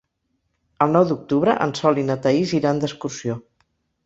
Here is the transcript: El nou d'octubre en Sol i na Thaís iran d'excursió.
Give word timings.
El 0.85 0.95
nou 0.95 1.05
d'octubre 1.11 1.55
en 1.67 1.75
Sol 1.81 2.01
i 2.05 2.07
na 2.09 2.17
Thaís 2.25 2.55
iran 2.63 2.83
d'excursió. 2.85 3.39